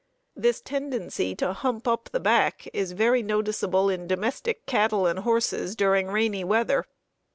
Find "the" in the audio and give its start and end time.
2.11-2.19